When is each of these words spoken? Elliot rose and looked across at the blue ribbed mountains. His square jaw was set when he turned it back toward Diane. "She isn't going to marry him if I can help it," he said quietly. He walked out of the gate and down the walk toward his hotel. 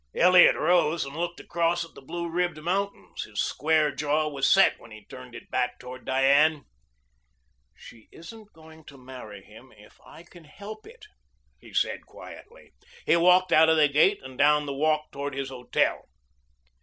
Elliot 0.15 0.55
rose 0.55 1.05
and 1.05 1.15
looked 1.15 1.39
across 1.39 1.85
at 1.85 1.93
the 1.93 2.01
blue 2.01 2.27
ribbed 2.27 2.57
mountains. 2.59 3.21
His 3.21 3.39
square 3.39 3.93
jaw 3.93 4.29
was 4.29 4.51
set 4.51 4.79
when 4.79 4.89
he 4.89 5.05
turned 5.05 5.35
it 5.35 5.51
back 5.51 5.77
toward 5.77 6.05
Diane. 6.05 6.63
"She 7.75 8.09
isn't 8.11 8.51
going 8.51 8.83
to 8.85 8.97
marry 8.97 9.43
him 9.43 9.71
if 9.77 9.99
I 10.03 10.23
can 10.23 10.45
help 10.45 10.87
it," 10.87 11.05
he 11.59 11.71
said 11.71 12.07
quietly. 12.07 12.73
He 13.05 13.15
walked 13.15 13.53
out 13.53 13.69
of 13.69 13.77
the 13.77 13.87
gate 13.87 14.19
and 14.23 14.39
down 14.39 14.65
the 14.65 14.73
walk 14.73 15.11
toward 15.11 15.35
his 15.35 15.49
hotel. 15.49 16.09